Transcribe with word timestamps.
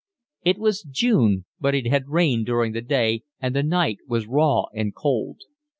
It 0.43 0.57
was 0.57 0.81
June, 0.81 1.45
but 1.59 1.75
it 1.75 1.85
had 1.85 2.09
rained 2.09 2.47
during 2.47 2.71
the 2.73 2.81
day 2.81 3.21
and 3.39 3.55
the 3.55 3.61
night 3.61 3.99
was 4.07 4.25
raw 4.25 4.63
and 4.73 4.95
cold. 4.95 5.41